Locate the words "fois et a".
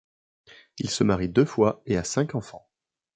1.45-2.03